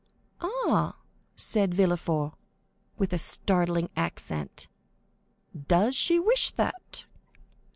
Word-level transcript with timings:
"Ah," 0.41 0.95
said 1.35 1.75
Villefort, 1.75 2.33
with 2.97 3.13
a 3.13 3.19
startling 3.19 3.91
accent; 3.95 4.67
"does 5.67 5.95
she 5.95 6.17
wish 6.17 6.49
that?" 6.49 7.05